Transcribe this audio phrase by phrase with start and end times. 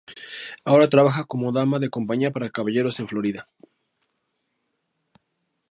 [0.65, 3.45] Ahora trabaja como dama de compañía para caballeros en Florida.